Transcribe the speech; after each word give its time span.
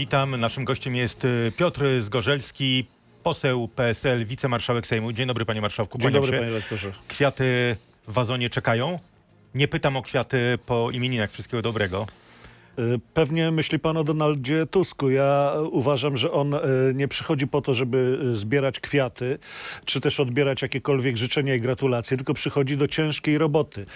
Witam. 0.00 0.36
Naszym 0.36 0.64
gościem 0.64 0.96
jest 0.96 1.24
y, 1.24 1.52
Piotr 1.56 1.84
Zgorzelski, 2.00 2.86
poseł 3.22 3.68
PSL, 3.68 4.24
wicemarszałek 4.24 4.86
Sejmu. 4.86 5.12
Dzień 5.12 5.26
dobry, 5.26 5.44
panie 5.44 5.60
marszałku. 5.60 5.98
Dzień 5.98 6.12
dobry, 6.12 6.32
się. 6.32 6.38
panie 6.38 6.50
lektorze. 6.50 6.92
Kwiaty 7.08 7.76
w 8.08 8.12
wazonie 8.12 8.50
czekają. 8.50 8.98
Nie 9.54 9.68
pytam 9.68 9.96
o 9.96 10.02
kwiaty 10.02 10.58
po 10.66 10.90
imieninach. 10.90 11.30
Wszystkiego 11.30 11.62
dobrego. 11.62 12.06
Y, 12.80 13.00
Pewnie 13.14 13.50
myśli 13.50 13.78
pan 13.78 13.96
o 13.96 14.04
Donaldzie 14.04 14.66
Tusku. 14.66 15.10
Ja 15.10 15.52
uważam, 15.72 16.16
że 16.16 16.32
on 16.32 16.54
y, 16.54 16.58
nie 16.94 17.08
przychodzi 17.08 17.46
po 17.46 17.60
to, 17.60 17.74
żeby 17.74 18.18
y, 18.32 18.36
zbierać 18.36 18.80
kwiaty, 18.80 19.38
czy 19.84 20.00
też 20.00 20.20
odbierać 20.20 20.62
jakiekolwiek 20.62 21.16
życzenia 21.16 21.54
i 21.54 21.60
gratulacje, 21.60 22.16
tylko 22.16 22.34
przychodzi 22.34 22.76
do 22.76 22.88
ciężkiej 22.88 23.38
roboty. 23.38 23.86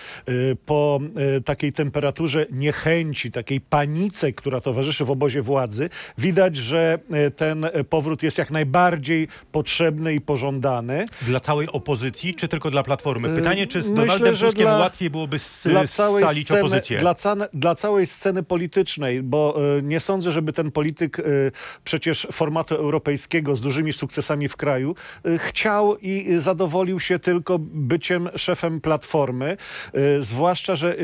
Po 0.66 1.00
takiej 1.44 1.72
temperaturze 1.72 2.46
niechęci, 2.50 3.30
takiej 3.30 3.60
panice, 3.60 4.32
która 4.32 4.60
towarzyszy 4.60 5.04
w 5.04 5.10
obozie 5.10 5.42
władzy, 5.42 5.90
widać, 6.18 6.56
że 6.56 6.98
ten 7.36 7.66
powrót 7.90 8.22
jest 8.22 8.38
jak 8.38 8.50
najbardziej 8.50 9.28
potrzebny 9.52 10.14
i 10.14 10.20
pożądany. 10.20 11.06
Dla 11.22 11.40
całej 11.40 11.68
opozycji, 11.68 12.34
czy 12.34 12.48
tylko 12.48 12.70
dla 12.70 12.82
Platformy? 12.82 13.34
Pytanie, 13.34 13.66
czy 13.66 13.82
z 13.82 13.88
myślę, 13.88 14.06
Donaldem 14.06 14.36
Tuskiem 14.36 14.64
dla- 14.64 14.78
łatwiej 14.78 15.10
byłoby 15.10 15.38
scalić 15.38 16.50
opozycję? 16.52 16.98
dla, 16.98 17.14
dla 17.52 17.74
całej 17.74 18.06
sceny 18.06 18.42
politycznej, 18.42 18.73
bo 19.22 19.56
y, 19.78 19.82
nie 19.82 20.00
sądzę, 20.00 20.32
żeby 20.32 20.52
ten 20.52 20.70
polityk 20.70 21.18
y, 21.18 21.52
przecież 21.84 22.28
formatu 22.32 22.74
europejskiego 22.74 23.56
z 23.56 23.60
dużymi 23.60 23.92
sukcesami 23.92 24.48
w 24.48 24.56
kraju 24.56 24.94
y, 25.26 25.38
chciał 25.38 25.96
i 25.96 26.26
zadowolił 26.38 27.00
się 27.00 27.18
tylko 27.18 27.58
byciem 27.58 28.28
szefem 28.36 28.80
Platformy, 28.80 29.56
zwłaszcza, 30.20 30.76
że 30.76 30.96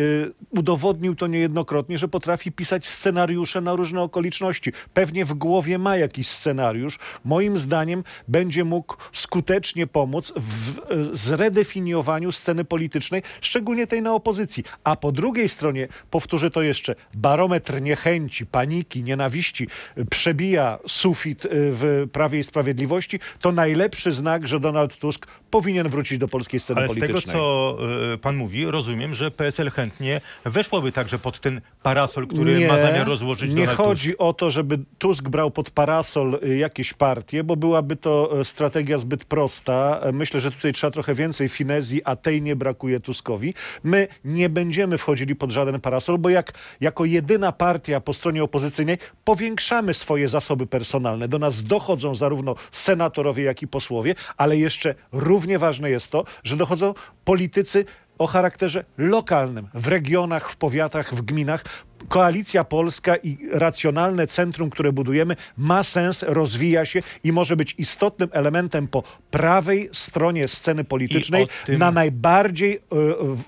udowodnił 0.50 1.14
to 1.14 1.26
niejednokrotnie, 1.26 1.98
że 1.98 2.08
potrafi 2.08 2.52
pisać 2.52 2.88
scenariusze 2.88 3.60
na 3.60 3.76
różne 3.76 4.02
okoliczności. 4.02 4.72
Pewnie 4.94 5.24
w 5.24 5.34
głowie 5.34 5.78
ma 5.78 5.96
jakiś 5.96 6.28
scenariusz. 6.28 6.98
Moim 7.24 7.58
zdaniem 7.58 8.04
będzie 8.28 8.64
mógł 8.64 8.96
skutecznie 9.12 9.86
pomóc 9.86 10.32
w 10.36 10.80
zredefiniowaniu 11.12 12.32
sceny 12.32 12.64
politycznej, 12.64 13.22
szczególnie 13.40 13.86
tej 13.86 14.02
na 14.02 14.14
opozycji. 14.14 14.64
A 14.84 14.96
po 14.96 15.12
drugiej 15.12 15.48
stronie, 15.48 15.88
powtórzę 16.10 16.50
to 16.50 16.62
jeszcze, 16.62 16.94
barometr 17.14 17.59
niechęci, 17.80 18.46
paniki, 18.46 19.02
nienawiści 19.02 19.68
y, 19.98 20.04
przebija 20.04 20.78
sufit 20.86 21.44
y, 21.44 21.48
w 21.52 22.06
Prawie 22.12 22.38
i 22.38 22.42
Sprawiedliwości, 22.42 23.20
to 23.40 23.52
najlepszy 23.52 24.12
znak, 24.12 24.48
że 24.48 24.60
Donald 24.60 24.98
Tusk 24.98 25.26
powinien 25.50 25.88
wrócić 25.88 26.18
do 26.18 26.28
polskiej 26.28 26.60
sceny 26.60 26.80
Ale 26.80 26.88
z 26.88 26.94
tego, 26.94 27.06
politycznej. 27.06 27.36
co 27.36 27.76
y, 28.14 28.18
pan 28.18 28.36
mówi, 28.36 28.64
rozumiem, 28.64 29.14
że 29.14 29.30
PSL 29.30 29.70
chętnie 29.70 30.20
weszłoby 30.44 30.92
także 30.92 31.18
pod 31.18 31.40
ten 31.40 31.60
parasol, 31.82 32.26
który 32.26 32.58
nie, 32.58 32.68
ma 32.68 32.78
zamiar 32.78 33.06
rozłożyć 33.06 33.50
Nie 33.50 33.56
Donald 33.56 33.76
Tusk. 33.76 33.88
chodzi 33.88 34.18
o 34.18 34.32
to, 34.32 34.50
żeby 34.50 34.78
Tusk 34.98 35.28
brał 35.28 35.50
pod 35.50 35.70
parasol 35.70 36.38
y, 36.44 36.56
jakieś 36.56 36.92
partie, 36.92 37.44
bo 37.44 37.56
byłaby 37.56 37.96
to 37.96 38.40
y, 38.40 38.44
strategia 38.44 38.98
zbyt 38.98 39.24
prosta. 39.24 40.00
Myślę, 40.12 40.40
że 40.40 40.50
tutaj 40.50 40.72
trzeba 40.72 40.90
trochę 40.90 41.14
więcej 41.14 41.48
finezji, 41.48 42.00
a 42.04 42.16
tej 42.16 42.42
nie 42.42 42.56
brakuje 42.56 43.00
Tuskowi. 43.00 43.54
My 43.82 44.08
nie 44.24 44.48
będziemy 44.48 44.98
wchodzili 44.98 45.34
pod 45.36 45.50
żaden 45.50 45.80
parasol, 45.80 46.18
bo 46.18 46.28
jak 46.30 46.52
jako 46.80 47.04
jedyna 47.04 47.52
partia 47.52 48.00
po 48.00 48.12
stronie 48.12 48.44
opozycyjnej 48.44 48.98
powiększamy 49.24 49.94
swoje 49.94 50.28
zasoby 50.28 50.66
personalne. 50.66 51.28
Do 51.28 51.38
nas 51.38 51.64
dochodzą 51.64 52.14
zarówno 52.14 52.54
senatorowie, 52.72 53.44
jak 53.44 53.62
i 53.62 53.68
posłowie, 53.68 54.14
ale 54.36 54.56
jeszcze 54.56 54.94
równie 55.40 55.58
ważne 55.58 55.90
jest 55.90 56.10
to, 56.10 56.24
że 56.44 56.56
dochodzą 56.56 56.94
politycy 57.24 57.84
o 58.18 58.26
charakterze 58.26 58.84
lokalnym, 58.98 59.68
w 59.74 59.86
regionach, 59.88 60.50
w 60.50 60.56
powiatach, 60.56 61.14
w 61.14 61.22
gminach. 61.22 61.64
Koalicja 62.08 62.64
Polska 62.64 63.16
i 63.16 63.38
racjonalne 63.52 64.26
centrum, 64.26 64.70
które 64.70 64.92
budujemy, 64.92 65.36
ma 65.56 65.82
sens, 65.84 66.22
rozwija 66.22 66.84
się 66.84 67.02
i 67.24 67.32
może 67.32 67.56
być 67.56 67.74
istotnym 67.78 68.28
elementem 68.32 68.88
po 68.88 69.02
prawej 69.30 69.88
stronie 69.92 70.48
sceny 70.48 70.84
politycznej 70.84 71.46
tym- 71.66 71.78
na 71.78 71.90
najbardziej, 71.90 72.74
y, 72.76 72.80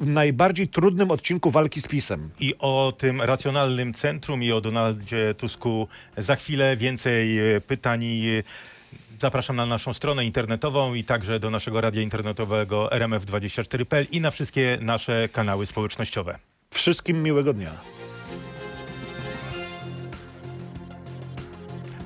w 0.01 0.07
najbardziej 0.07 0.69
trudnym 0.69 1.11
odcinku 1.11 1.51
walki 1.51 1.81
z 1.81 1.87
PiSem. 1.89 2.31
I 2.41 2.55
o 2.59 2.93
tym 2.99 3.23
racjonalnym 3.23 3.95
centrum 3.95 4.43
i 4.43 4.53
o 4.53 4.61
Donaldzie 4.61 5.35
Tusku 5.35 5.89
za 6.17 6.37
chwilę 6.37 6.77
więcej 6.77 7.55
e, 7.57 7.61
pytań. 7.61 8.03
Zapraszam 9.23 9.57
na 9.57 9.67
naszą 9.67 9.93
stronę 9.93 10.25
internetową 10.25 10.95
i 10.95 11.05
także 11.05 11.41
do 11.41 11.51
naszego 11.51 11.81
radia 11.81 12.03
internetowego 12.03 12.89
rmf24.pl 12.93 14.07
i 14.11 14.21
na 14.21 14.31
wszystkie 14.31 14.79
nasze 14.81 15.29
kanały 15.29 15.67
społecznościowe. 15.67 16.39
Wszystkim 16.71 17.23
miłego 17.23 17.53
dnia. 17.53 17.71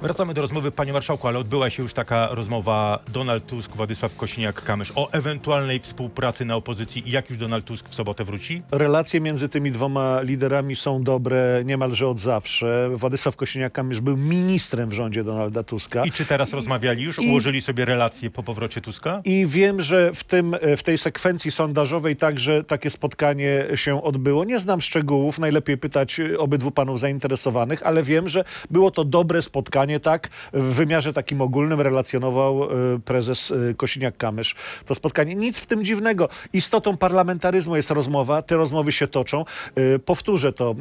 Wracamy 0.07 0.35
do 0.35 0.43
rozmowy, 0.43 0.71
panie 0.73 0.93
marszałku, 0.93 1.29
ale 1.29 1.39
odbyła 1.39 1.71
się 1.71 1.83
już 1.83 1.93
taka 1.95 2.29
rozmowa 2.35 2.99
Donald 3.13 3.47
Tusk, 3.47 3.77
Władysław 3.77 4.17
Kosiniak-Kamysz 4.17 4.93
o 4.95 5.13
ewentualnej 5.13 5.81
współpracy 5.81 6.45
na 6.45 6.57
opozycji 6.57 7.09
i 7.09 7.11
jak 7.11 7.31
już 7.31 7.39
Donald 7.39 7.65
Tusk 7.65 7.89
w 7.89 7.95
sobotę 7.95 8.25
wróci? 8.25 8.63
Relacje 8.73 9.21
między 9.21 9.49
tymi 9.49 9.71
dwoma 9.73 10.21
liderami 10.23 10.77
są 10.77 11.03
dobre 11.03 11.63
niemalże 11.65 12.09
od 12.09 12.19
zawsze. 12.19 12.91
Władysław 12.95 13.37
Kosiniak-Kamysz 13.37 14.01
był 14.01 14.17
ministrem 14.17 14.89
w 14.89 14.93
rządzie 14.93 15.25
Donalda 15.25 15.63
Tuska. 15.63 16.05
I 16.05 16.13
czy 16.13 16.25
teraz 16.27 16.53
rozmawiali 16.53 17.03
już? 17.05 17.19
i- 17.19 17.29
Ułożyli 17.29 17.61
sobie 17.61 17.85
relacje 17.85 18.31
po 18.31 18.43
powrocie 18.43 18.81
Tuska? 18.81 19.21
I 19.25 19.45
wiem, 19.49 19.83
że 19.83 20.13
w, 20.15 20.25
tym, 20.25 20.57
w 20.77 20.83
tej 20.83 20.99
sekwencji 20.99 21.51
sondażowej 21.51 22.17
także 22.17 22.65
takie 22.65 22.91
spotkanie 22.91 23.65
się 23.75 24.03
odbyło. 24.03 24.45
Nie 24.45 24.61
znam 24.61 24.81
szczegółów, 24.81 25.39
najlepiej 25.39 25.79
pytać 25.79 26.21
y, 26.21 26.39
obydwu 26.39 26.71
panów 26.71 27.01
zainteresowanych, 27.01 27.83
ale 27.83 28.03
wiem, 28.03 28.29
że 28.29 28.45
było 28.71 28.91
to 28.91 29.05
dobre 29.05 29.43
spotkanie, 29.43 29.96
tak, 30.01 30.29
w 30.53 30.75
wymiarze 30.75 31.13
takim 31.13 31.41
ogólnym 31.41 31.81
relacjonował 31.81 32.65
y, 32.95 33.01
prezes 33.01 33.51
y, 33.51 33.75
Kosiniak-Kamysz 33.79 34.55
to 34.87 34.95
spotkanie. 34.95 35.35
Nic 35.35 35.59
w 35.59 35.67
tym 35.67 35.85
dziwnego. 35.85 36.29
Istotą 36.53 36.97
parlamentaryzmu 36.97 37.77
jest 37.77 37.91
rozmowa, 37.91 38.43
te 38.43 38.57
rozmowy 38.57 38.93
się 38.93 39.07
toczą. 39.07 39.45
Y, 39.79 39.99
Powtórzę 39.99 40.53
to, 40.53 40.75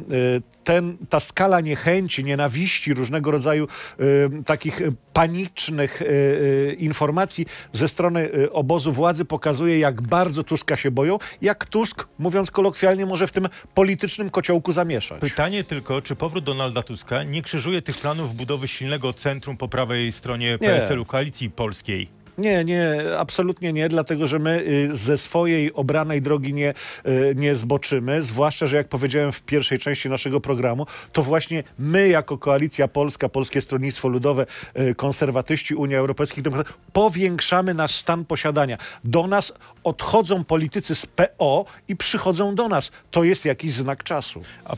ten, 0.64 0.96
ta 1.08 1.20
skala 1.20 1.60
niechęci, 1.60 2.24
nienawiści, 2.24 2.94
różnego 2.94 3.30
rodzaju 3.30 3.68
takich 4.46 4.80
panicznych 5.12 6.02
informacji 6.78 7.46
ze 7.72 7.88
strony 7.88 8.30
obozu 8.52 8.92
władzy 8.92 9.24
pokazuje, 9.24 9.78
jak 9.78 10.02
bardzo 10.02 10.44
Tuska 10.44 10.76
się 10.76 10.90
boją, 10.90 11.18
jak 11.42 11.66
Tusk, 11.66 12.08
mówiąc 12.18 12.50
kolokwialnie, 12.50 13.06
może 13.06 13.26
w 13.26 13.32
tym 13.32 13.48
politycznym 13.74 14.30
kociołku 14.30 14.72
zamieszać. 14.72 15.20
Pytanie 15.20 15.64
tylko, 15.64 16.02
czy 16.02 16.16
powrót 16.16 16.44
Donalda 16.44 16.82
Tuska 16.82 17.22
nie 17.22 17.42
krzyżuje 17.42 17.82
tych 17.82 17.98
planów 17.98 18.34
budowy 18.34 18.68
silnego 18.68 18.95
centrum 19.12 19.56
po 19.56 19.68
prawej 19.68 20.12
stronie 20.12 20.58
PSL-u 20.58 21.04
Koalicji 21.04 21.50
Polskiej? 21.50 22.08
Nie, 22.38 22.64
nie, 22.64 22.96
absolutnie 23.18 23.72
nie, 23.72 23.88
dlatego 23.88 24.26
że 24.26 24.38
my 24.38 24.64
y, 24.92 24.96
ze 24.96 25.18
swojej 25.18 25.72
obranej 25.72 26.22
drogi 26.22 26.54
nie, 26.54 26.74
y, 27.06 27.34
nie 27.36 27.54
zboczymy, 27.54 28.22
zwłaszcza, 28.22 28.66
że 28.66 28.76
jak 28.76 28.88
powiedziałem 28.88 29.32
w 29.32 29.42
pierwszej 29.42 29.78
części 29.78 30.08
naszego 30.08 30.40
programu, 30.40 30.86
to 31.12 31.22
właśnie 31.22 31.64
my 31.78 32.08
jako 32.08 32.38
Koalicja 32.38 32.88
Polska, 32.88 33.28
Polskie 33.28 33.60
Stronnictwo 33.60 34.08
Ludowe, 34.08 34.46
y, 34.78 34.94
konserwatyści 34.94 35.74
Unii 35.74 35.96
Europejskiej, 35.96 36.42
Demokratów, 36.42 36.78
powiększamy 36.92 37.74
nasz 37.74 37.94
stan 37.94 38.24
posiadania. 38.24 38.78
Do 39.04 39.26
nas 39.26 39.52
odchodzą 39.84 40.44
politycy 40.44 40.94
z 40.94 41.06
PO 41.06 41.64
i 41.88 41.96
przychodzą 41.96 42.54
do 42.54 42.68
nas. 42.68 42.90
To 43.10 43.24
jest 43.24 43.44
jakiś 43.44 43.72
znak 43.72 44.04
czasu. 44.04 44.42
A 44.64 44.76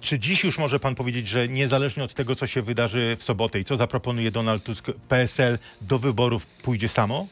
czy 0.00 0.18
dziś 0.18 0.44
już 0.44 0.58
może 0.58 0.80
pan 0.80 0.94
powiedzieć, 0.94 1.28
że 1.28 1.48
niezależnie 1.48 2.04
od 2.04 2.14
tego, 2.14 2.34
co 2.34 2.46
się 2.46 2.62
wydarzy 2.62 3.16
w 3.18 3.22
sobotę 3.22 3.58
i 3.58 3.64
co 3.64 3.76
zaproponuje 3.76 4.30
Donald 4.30 4.64
Tusk, 4.64 4.86
PSL 5.08 5.58
do 5.80 5.98
wyborów 5.98 6.46
pójdzie 6.46 6.88
samo? 6.90 7.26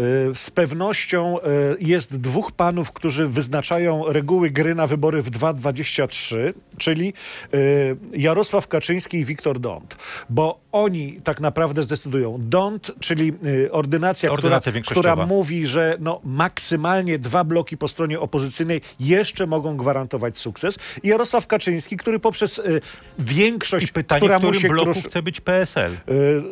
Y, 0.00 0.34
Z 0.34 0.50
pewnością 0.50 1.38
y, 1.38 1.42
jest 1.80 2.20
dwóch 2.20 2.52
panów, 2.52 2.92
którzy 2.92 3.26
wyznaczają 3.26 4.12
reguły 4.12 4.50
gry 4.50 4.74
na 4.74 4.86
wybory 4.86 5.22
w 5.22 5.30
2023, 5.30 6.54
czyli 6.78 7.12
y, 7.54 7.96
Jarosław 8.12 8.68
Kaczyński 8.68 9.18
i 9.18 9.24
Wiktor 9.24 9.60
Dont. 9.60 9.96
Bo 10.30 10.60
oni 10.72 11.20
tak 11.24 11.40
naprawdę 11.40 11.82
zdecydują. 11.82 12.36
Dont, 12.40 12.90
czyli 13.00 13.32
y, 13.46 13.72
ordynacja, 13.72 14.30
Ordynacja 14.32 14.72
która, 14.72 14.84
która 14.84 15.16
mówi, 15.26 15.66
że 15.66 15.96
no, 16.00 16.20
maksymalnie 16.24 17.18
dwa 17.18 17.44
bloki 17.44 17.76
po 17.76 17.88
stronie 17.88 18.20
opozycyjnej 18.20 18.80
jeszcze 19.00 19.46
mogą 19.46 19.76
gwarantować 19.76 20.38
sukces. 20.38 20.78
I 21.02 21.08
Jarosław 21.08 21.46
Kaczyński, 21.46 21.96
który 21.96 22.18
poprzez 22.18 22.58
y, 22.58 22.80
większość, 23.18 23.88
I 23.88 23.92
pytanie, 23.92 24.20
która 24.20 24.38
w 24.38 24.42
mu 24.42 24.48
którym 24.48 24.62
się 24.62 24.68
bloku 24.68 24.90
kruszy- 24.90 25.08
chce 25.08 25.22
być 25.22 25.40
PSL? 25.40 25.92
y, 25.92 25.96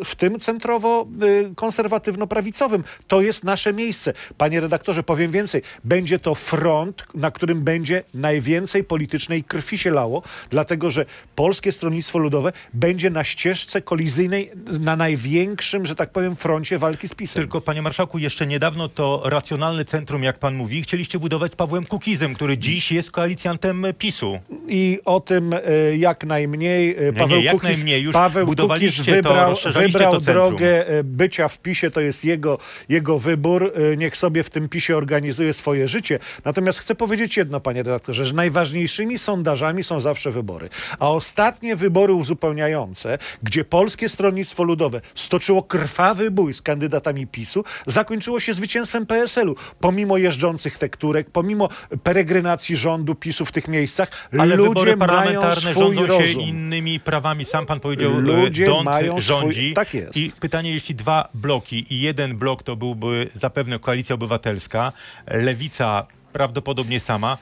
w 0.05 0.15
tym 0.17 0.41
centrowo-konserwatywno-prawicowym. 0.41 2.83
To 3.09 3.21
jest 3.21 3.45
nasze 3.45 3.73
miejsce. 3.73 4.13
Panie 4.39 4.61
redaktorze, 4.61 5.03
powiem 5.03 5.31
więcej. 5.31 5.63
Będzie 5.85 6.19
to 6.19 6.35
front, 6.35 7.07
na 7.15 7.31
którym 7.31 7.63
będzie 7.63 8.03
najwięcej 8.15 8.85
politycznej 8.85 9.45
krwi 9.45 9.79
się 9.79 9.91
lało, 9.91 10.23
dlatego 10.51 10.91
że 10.91 11.07
Polskie 11.35 11.73
Stronnictwo 11.73 12.19
Ludowe 12.19 12.53
będzie 12.75 13.11
na 13.11 13.25
ścieżce 13.25 13.83
kolizyjnej 14.09 14.51
na 14.81 14.97
największym, 14.97 15.87
że 15.87 15.95
tak 15.95 16.11
powiem, 16.11 16.37
froncie 16.37 16.79
walki 16.79 17.09
z 17.09 17.15
PiSem. 17.15 17.43
Tylko, 17.43 17.61
panie 17.61 17.83
marszałku, 17.83 18.19
jeszcze 18.19 18.47
niedawno 18.47 18.89
to 18.89 19.23
racjonalne 19.25 19.85
centrum, 19.85 20.23
jak 20.23 20.39
pan 20.39 20.55
mówi, 20.55 20.83
chcieliście 20.83 21.19
budować 21.19 21.53
z 21.53 21.57
Pawłem 21.57 21.85
Kukizem, 21.85 22.35
który 22.35 22.59
dziś 22.59 22.93
jest 22.93 23.11
koalicjantem 23.11 23.87
PiSu. 23.99 24.39
I 24.69 24.99
o 25.05 25.21
tym 25.21 25.53
e, 25.55 25.97
jak 25.97 26.25
najmniej 26.25 26.97
e, 26.97 27.01
Nie, 27.01 27.13
Paweł 27.13 27.39
nie, 27.39 27.45
jak 27.45 27.55
Kukiz, 27.55 27.71
najmniej. 27.71 28.03
Już 28.03 28.13
Paweł 28.13 28.47
Kukiz 28.47 28.57
budowaliście 28.57 29.05
to, 29.05 29.11
wybrał, 29.13 29.55
wybrał 29.75 30.13
to 30.13 30.21
drogę 30.21 30.89
e, 30.89 31.05
bycia 31.05 31.49
w 31.49 31.59
PiSie, 31.59 31.91
to 31.91 32.01
jest 32.01 32.25
jego, 32.25 32.59
jego 32.89 33.19
wybór. 33.19 33.73
E, 33.93 33.97
Niech 33.97 34.17
sobie 34.17 34.43
w 34.43 34.51
tym 34.51 34.69
PiSie 34.69 34.97
organizuje 34.97 35.53
swoje 35.53 35.89
życie. 35.89 36.19
Natomiast 36.45 36.79
chcę 36.79 36.95
powiedzieć 36.95 37.37
jedno, 37.37 37.61
panie 37.61 37.83
redaktorze, 37.83 38.25
że 38.25 38.35
najważniejszymi 38.35 39.19
sondażami 39.19 39.85
są 39.85 40.01
zawsze 40.01 40.31
wybory. 40.31 40.69
A 40.99 41.11
ostatnie 41.11 41.77
wybory 41.77 42.13
uzupełniające, 42.13 43.19
gdzie 43.43 43.65
Polskie 43.99 44.09
Stronnictwo 44.15 44.63
Ludowe 44.65 45.01
stoczyło 45.15 45.63
krwawy 45.63 46.31
bój 46.31 46.55
z 46.55 46.63
kandydatami 46.63 47.27
PiSu, 47.27 47.65
zakończyło 47.87 48.41
się 48.41 48.55
zwycięstwem 48.55 49.07
PSL-u. 49.07 49.55
Pomimo 49.81 50.17
jeżdżących 50.19 50.79
tekturek, 50.79 51.31
pomimo 51.31 51.69
peregrynacji 52.03 52.77
rządu 52.77 53.15
PiSu 53.15 53.45
w 53.45 53.53
tych 53.53 53.69
miejscach, 53.69 54.29
Ale 54.39 54.57
ludzie 54.57 54.97
mają 54.97 55.53
swój 55.53 55.73
rządzą 55.75 56.07
się 56.07 56.07
rozum. 56.07 56.43
innymi 56.43 57.01
prawami. 57.01 57.45
Sam 57.45 57.67
pan 57.67 57.81
powiedział, 57.81 58.11
Ludzie 58.21 58.67
Ludzie 58.67 58.83
mają 58.85 59.13
Dąd 59.13 59.25
swój- 59.25 59.41
rządzi. 59.41 59.75
tak 59.75 59.95
jest. 59.95 60.17
I 60.17 60.31
pytanie, 60.41 60.73
jeśli 60.73 60.95
dwa 60.95 61.29
bloki 61.35 61.87
i 61.95 62.01
jeden 62.01 62.37
blok 62.37 62.63
to 62.63 62.77
byłby 62.77 63.31
zapewne 63.35 63.79
Koalicja 63.79 64.15
Obywatelska, 64.15 64.93
Lewica 65.27 66.07
prawdopodobnie 66.33 67.01
sama, 67.01 67.39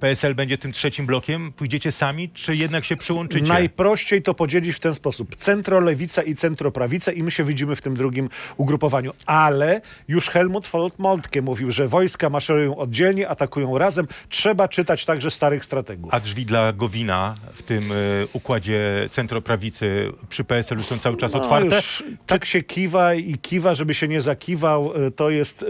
PSL 0.00 0.34
będzie 0.34 0.58
tym 0.58 0.72
trzecim 0.72 1.06
blokiem, 1.06 1.52
pójdziecie 1.52 1.92
sami, 1.92 2.30
czy 2.30 2.54
jednak 2.56 2.84
się 2.84 2.96
przyłączycie? 2.96 3.46
Najprościej 3.48 4.22
to 4.22 4.34
podzielić 4.34 4.76
w 4.76 4.80
ten 4.80 4.94
sposób. 4.94 5.36
Centrolewica 5.36 6.22
i 6.22 6.34
centroprawica 6.34 7.12
i 7.12 7.22
my 7.22 7.30
się 7.30 7.44
widzimy 7.44 7.76
w 7.76 7.82
tym 7.82 7.96
drugim 7.96 8.28
ugrupowaniu. 8.56 9.12
Ale 9.26 9.80
już 10.08 10.28
Helmut 10.28 10.70
Moltke 10.98 11.42
mówił, 11.42 11.72
że 11.72 11.88
wojska 11.88 12.30
maszerują 12.30 12.76
oddzielnie, 12.76 13.28
atakują 13.28 13.78
razem. 13.78 14.06
Trzeba 14.28 14.68
czytać 14.68 15.04
także 15.04 15.30
starych 15.30 15.64
strategów. 15.64 16.14
A 16.14 16.20
drzwi 16.20 16.44
dla 16.46 16.72
Gowina 16.72 17.34
w 17.52 17.62
tym 17.62 17.92
y, 17.92 18.28
układzie 18.32 19.08
centroprawicy 19.10 20.12
przy 20.28 20.44
PSL-u 20.44 20.82
są 20.82 20.98
cały 20.98 21.16
czas 21.16 21.32
No, 21.32 21.40
otwarte? 21.42 21.76
już 21.76 22.02
tak 22.26 22.44
się 22.44 22.62
kiwa 22.62 23.14
i 23.14 23.38
kiwa, 23.38 23.74
żeby 23.74 23.94
się 23.94 24.08
nie 24.08 24.20
zakiwał. 24.20 25.06
Y, 25.06 25.10
To 25.10 25.30
jest, 25.30 25.62
y, 25.62 25.66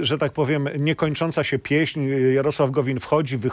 y, 0.00 0.04
że 0.04 0.18
tak 0.18 0.32
powiem, 0.32 0.68
niekończąca 0.80 1.44
się 1.44 1.58
pieśń. 1.58 2.00
Y, 2.10 2.32
Jarosław 2.32 2.70
Gowin 2.70 3.00
wchodzi, 3.00 3.36
wychodzi. 3.36 3.51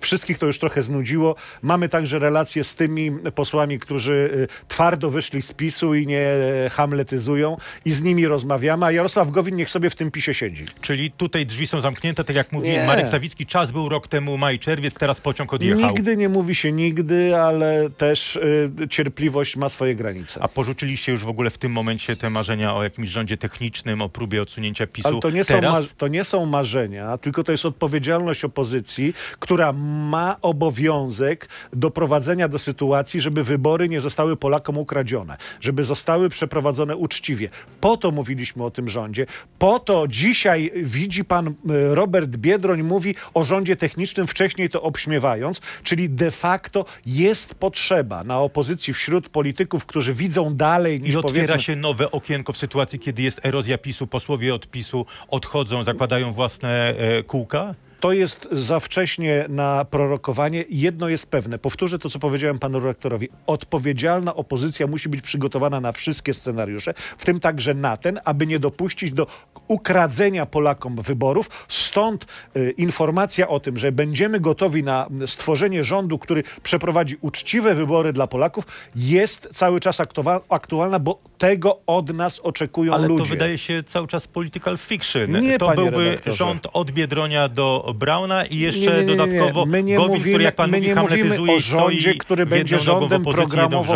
Wszystkich 0.00 0.38
to 0.38 0.46
już 0.46 0.58
trochę 0.58 0.82
znudziło. 0.82 1.34
Mamy 1.62 1.88
także 1.88 2.18
relacje 2.18 2.64
z 2.64 2.74
tymi 2.74 3.10
posłami, 3.34 3.78
którzy 3.78 4.30
y, 4.62 4.68
twardo 4.68 5.10
wyszli 5.10 5.42
z 5.42 5.52
PiSu 5.52 5.94
i 5.94 6.06
nie 6.06 6.20
e, 6.20 6.70
hamletyzują 6.70 7.56
i 7.84 7.92
z 7.92 8.02
nimi 8.02 8.26
rozmawiamy, 8.26 8.86
a 8.86 8.92
Jarosław 8.92 9.30
Gowin 9.30 9.56
niech 9.56 9.70
sobie 9.70 9.90
w 9.90 9.94
tym 9.94 10.10
PiSie 10.10 10.34
siedzi. 10.34 10.64
Czyli 10.80 11.10
tutaj 11.10 11.46
drzwi 11.46 11.66
są 11.66 11.80
zamknięte, 11.80 12.24
tak 12.24 12.36
jak 12.36 12.52
mówi 12.52 12.68
Nie. 12.68 12.86
Marek 12.86 13.08
Sawicki, 13.08 13.46
czas 13.46 13.72
był 13.72 13.88
rok 13.88 14.08
temu 14.08 14.38
maj, 14.38 14.58
czerwiec, 14.58 14.94
teraz 14.94 15.20
pociąg 15.20 15.54
odjechał. 15.54 15.90
Nigdy 15.90 16.16
nie 16.16 16.28
mówi 16.28 16.54
się 16.54 16.72
nigdy, 16.72 17.36
ale 17.36 17.90
też 17.90 18.36
y, 18.36 18.70
cierpliwość 18.90 19.56
ma 19.56 19.68
swoje 19.68 19.94
granice. 19.94 20.42
A 20.42 20.48
porzuciliście 20.48 21.12
już 21.12 21.24
w 21.24 21.28
ogóle 21.28 21.50
w 21.50 21.58
tym 21.58 21.72
momencie 21.72 22.16
te 22.16 22.30
marzenia 22.30 22.74
o 22.74 22.82
jakimś 22.82 23.08
rządzie 23.08 23.36
technicznym, 23.36 24.02
o 24.02 24.08
próbie 24.08 24.42
odsunięcia 24.42 24.86
PiSu 24.86 25.08
Ale 25.08 25.20
to 25.20 25.30
nie, 25.30 25.44
są 25.44 25.54
teraz? 25.54 25.80
ma- 25.82 25.88
to 25.98 26.08
nie 26.08 26.24
są 26.24 26.46
marzenia, 26.46 27.18
tylko 27.18 27.44
to 27.44 27.52
jest 27.52 27.66
odpowiedzialność 27.66 28.44
opozycji, 28.44 29.14
która 29.36 29.72
ma 29.72 30.36
obowiązek 30.42 31.48
doprowadzenia 31.72 32.48
do 32.48 32.58
sytuacji, 32.58 33.20
żeby 33.20 33.44
wybory 33.44 33.88
nie 33.88 34.00
zostały 34.00 34.36
Polakom 34.36 34.78
ukradzione, 34.78 35.36
żeby 35.60 35.84
zostały 35.84 36.28
przeprowadzone 36.28 36.96
uczciwie. 36.96 37.48
Po 37.80 37.96
to 37.96 38.10
mówiliśmy 38.10 38.64
o 38.64 38.70
tym 38.70 38.88
rządzie. 38.88 39.26
Po 39.58 39.78
to 39.78 40.08
dzisiaj 40.08 40.70
widzi 40.76 41.24
pan 41.24 41.54
Robert 41.90 42.36
Biedroń 42.36 42.82
mówi 42.82 43.14
o 43.34 43.44
rządzie 43.44 43.76
technicznym, 43.76 44.26
wcześniej 44.26 44.68
to 44.68 44.82
obśmiewając, 44.82 45.60
czyli 45.84 46.10
de 46.10 46.30
facto 46.30 46.84
jest 47.06 47.54
potrzeba 47.54 48.24
na 48.24 48.38
opozycji 48.38 48.94
wśród 48.94 49.28
polityków, 49.28 49.86
którzy 49.86 50.14
widzą 50.14 50.54
dalej 50.54 51.00
niż 51.00 51.14
I 51.14 51.16
otwiera 51.16 51.34
powiedzmy 51.34 51.58
się 51.58 51.76
nowe 51.76 52.10
okienko 52.10 52.52
w 52.52 52.56
sytuacji, 52.56 52.98
kiedy 52.98 53.22
jest 53.22 53.46
erozja 53.46 53.78
PiSu, 53.78 54.06
posłowie 54.06 54.54
od 54.54 54.68
PiSu 54.68 55.06
odchodzą, 55.28 55.84
zakładają 55.84 56.32
własne 56.32 56.94
e, 56.96 57.22
kółka? 57.22 57.74
To 58.02 58.12
jest 58.12 58.48
za 58.52 58.80
wcześnie 58.80 59.46
na 59.48 59.84
prorokowanie. 59.84 60.64
Jedno 60.68 61.08
jest 61.08 61.30
pewne. 61.30 61.58
Powtórzę 61.58 61.98
to, 61.98 62.10
co 62.10 62.18
powiedziałem 62.18 62.58
panu 62.58 62.80
rektorowi. 62.80 63.28
Odpowiedzialna 63.46 64.34
opozycja 64.34 64.86
musi 64.86 65.08
być 65.08 65.22
przygotowana 65.22 65.80
na 65.80 65.92
wszystkie 65.92 66.34
scenariusze, 66.34 66.94
w 67.18 67.24
tym 67.24 67.40
także 67.40 67.74
na 67.74 67.96
ten, 67.96 68.20
aby 68.24 68.46
nie 68.46 68.58
dopuścić 68.58 69.12
do 69.12 69.26
ukradzenia 69.68 70.46
Polakom 70.46 70.96
wyborów. 70.96 71.50
Stąd 71.68 72.26
y, 72.56 72.70
informacja 72.70 73.48
o 73.48 73.60
tym, 73.60 73.76
że 73.76 73.92
będziemy 73.92 74.40
gotowi 74.40 74.82
na 74.82 75.08
stworzenie 75.26 75.84
rządu, 75.84 76.18
który 76.18 76.44
przeprowadzi 76.62 77.16
uczciwe 77.20 77.74
wybory 77.74 78.12
dla 78.12 78.26
Polaków, 78.26 78.66
jest 78.96 79.48
cały 79.52 79.80
czas 79.80 80.00
aktualna, 80.48 80.98
bo 80.98 81.18
tego 81.42 81.80
od 81.86 82.14
nas 82.14 82.40
oczekują 82.40 82.94
Ale 82.94 83.08
ludzie. 83.08 83.24
to 83.24 83.30
wydaje 83.30 83.58
się 83.58 83.82
cały 83.82 84.08
czas 84.08 84.26
political 84.26 84.78
fiction. 84.78 85.40
Nie, 85.40 85.58
to 85.58 85.74
byłby 85.74 86.04
redaktorze. 86.04 86.36
rząd 86.36 86.66
od 86.72 86.90
Biedronia 86.90 87.48
do 87.48 87.94
Brauna 87.98 88.44
i 88.44 88.58
jeszcze 88.58 88.80
Nie, 88.80 88.86
nie, 88.86 89.04
nie, 89.04 89.16
dodatkowo 89.16 89.66
My 89.66 89.82
nie 89.82 89.96
Gowin, 89.96 90.12
mówimy, 90.12 90.30
który 90.30 90.44
jak 90.44 90.54
pan 90.54 90.70
my 90.70 90.76
mówi, 90.76 90.88
nie 90.88 90.94
mówimy 90.94 91.52
o 91.52 91.60
rządzie, 91.60 92.14
który 92.14 92.46
będzie 92.46 92.78
rządem 92.78 93.22
programowo, 93.22 93.94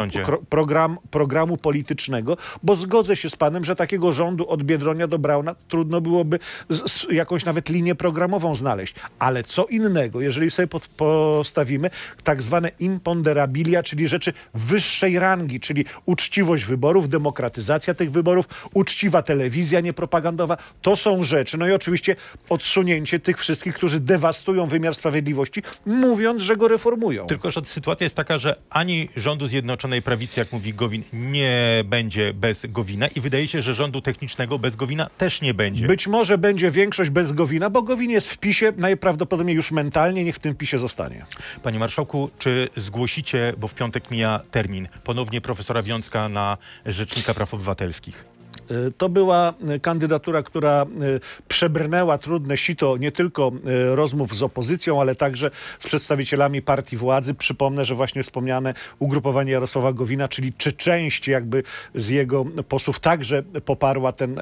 program, 0.48 0.98
programu 1.10 1.56
politycznego, 1.56 2.36
bo 2.62 2.76
zgodzę 2.76 3.16
się 3.16 3.30
z 3.30 3.36
panem, 3.36 3.64
że 3.64 3.76
takiego 3.76 4.12
rządu 4.12 4.48
od 4.48 4.62
Biedronia 4.62 5.06
do 5.06 5.18
Brauna 5.18 5.54
trudno 5.68 6.00
byłoby 6.00 6.38
z, 6.68 6.92
z, 6.92 7.06
jakąś 7.10 7.44
nawet 7.44 7.68
linię 7.68 7.94
programową 7.94 8.54
znaleźć. 8.54 8.94
Ale 9.18 9.44
co 9.44 9.66
innego, 9.66 10.20
jeżeli 10.20 10.50
sobie 10.50 10.68
pod, 10.68 10.88
postawimy 10.88 11.90
tak 12.24 12.42
zwane 12.42 12.70
imponderabilia, 12.80 13.82
czyli 13.82 14.08
rzeczy 14.08 14.32
wyższej 14.54 15.18
rangi, 15.18 15.60
czyli 15.60 15.84
uczciwość 16.06 16.64
wyborów, 16.64 17.08
demokratyzacja 17.36 17.94
tych 17.94 18.10
wyborów, 18.10 18.48
uczciwa 18.74 19.22
telewizja 19.22 19.80
niepropagandowa, 19.80 20.56
to 20.82 20.96
są 20.96 21.22
rzeczy. 21.22 21.58
No 21.58 21.68
i 21.68 21.72
oczywiście 21.72 22.16
odsunięcie 22.48 23.20
tych 23.20 23.38
wszystkich, 23.38 23.74
którzy 23.74 24.00
dewastują 24.00 24.66
wymiar 24.66 24.94
sprawiedliwości, 24.94 25.62
mówiąc, 25.86 26.42
że 26.42 26.56
go 26.56 26.68
reformują. 26.68 27.26
Tylko, 27.26 27.50
że 27.50 27.60
sytuacja 27.64 28.04
jest 28.04 28.16
taka, 28.16 28.38
że 28.38 28.56
ani 28.70 29.08
rządu 29.16 29.46
Zjednoczonej 29.46 30.02
Prawicy, 30.02 30.40
jak 30.40 30.52
mówi 30.52 30.74
Gowin, 30.74 31.02
nie 31.12 31.84
będzie 31.84 32.34
bez 32.34 32.66
Gowina 32.68 33.06
i 33.06 33.20
wydaje 33.20 33.48
się, 33.48 33.62
że 33.62 33.74
rządu 33.74 34.00
technicznego 34.00 34.58
bez 34.58 34.76
Gowina 34.76 35.10
też 35.18 35.40
nie 35.40 35.54
będzie. 35.54 35.86
Być 35.86 36.06
może 36.06 36.38
będzie 36.38 36.70
większość 36.70 37.10
bez 37.10 37.32
Gowina, 37.32 37.70
bo 37.70 37.82
Gowin 37.82 38.10
jest 38.10 38.28
w 38.28 38.38
PiSie, 38.38 38.72
najprawdopodobniej 38.76 39.56
już 39.56 39.72
mentalnie, 39.72 40.24
niech 40.24 40.36
w 40.36 40.38
tym 40.38 40.54
PiSie 40.54 40.78
zostanie. 40.78 41.26
Panie 41.62 41.78
Marszałku, 41.78 42.30
czy 42.38 42.68
zgłosicie, 42.76 43.52
bo 43.58 43.68
w 43.68 43.74
piątek 43.74 44.10
mija 44.10 44.40
termin, 44.50 44.88
ponownie 45.04 45.40
profesora 45.40 45.82
Wiązka 45.82 46.28
na 46.28 46.58
Rzecznika 46.86 47.25
Praw 47.34 47.54
Obywatelskich? 47.54 48.35
Y, 48.70 48.92
To 48.98 49.08
była 49.08 49.54
kandydatura, 49.82 50.42
która 50.42 50.86
y, 51.02 51.20
przebrnęła 51.48 52.18
trudne 52.18 52.56
sito 52.56 52.96
nie 52.96 53.12
tylko 53.12 53.52
y, 53.92 53.96
rozmów 53.96 54.36
z 54.36 54.42
opozycją, 54.42 55.00
ale 55.00 55.14
także 55.14 55.50
z 55.78 55.86
przedstawicielami 55.86 56.62
partii 56.62 56.96
władzy. 56.96 57.34
Przypomnę, 57.34 57.84
że 57.84 57.94
właśnie 57.94 58.22
wspomniane 58.22 58.74
ugrupowanie 58.98 59.52
Jarosława 59.52 59.92
Gowina, 59.92 60.28
czyli 60.28 60.52
czy 60.52 60.72
część 60.72 61.28
jakby 61.28 61.62
z 61.94 62.08
jego 62.08 62.44
posłów 62.68 63.00
także 63.00 63.42
poparła 63.42 64.12
ten 64.12 64.40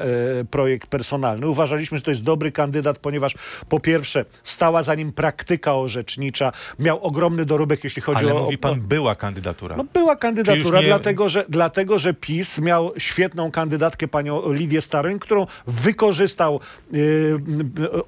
projekt 0.51 0.87
personalny. 0.89 1.49
Uważaliśmy, 1.49 1.99
że 1.99 2.03
to 2.03 2.11
jest 2.11 2.25
dobry 2.25 2.53
kandydat, 2.53 2.99
ponieważ 2.99 3.35
po 3.69 3.81
pierwsze 3.81 4.25
stała 4.45 4.83
za 4.83 4.95
nim 4.95 5.13
praktyka 5.13 5.75
orzecznicza, 5.75 6.53
miał 6.79 7.03
ogromny 7.05 7.45
dorobek, 7.45 7.85
jeśli 7.85 8.03
chodzi 8.03 8.25
Ale 8.25 8.35
o... 8.35 8.39
mówi 8.39 8.59
pan, 8.59 8.81
była 8.81 9.15
kandydatura. 9.15 9.77
no 9.77 9.85
była 9.95 10.17
kandydatura, 10.17 10.81
nie- 10.81 10.87
dlatego, 10.87 11.29
że, 11.29 11.45
dlatego 11.49 11.99
że 11.99 12.15
PiS 12.15 12.59
miał 12.59 12.93
świetną 12.99 13.51
kandydatkę 13.51 14.09
panią 14.15 14.53
Lidię 14.53 14.81
Staroń, 14.81 15.19
którą 15.19 15.47
wykorzystał 15.67 16.61
y, 16.95 17.39